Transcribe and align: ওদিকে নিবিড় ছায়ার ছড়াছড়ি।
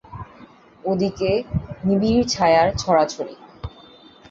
ওদিকে 0.83 1.31
নিবিড় 1.83 2.23
ছায়ার 2.27 2.67
ছড়াছড়ি। 2.77 3.35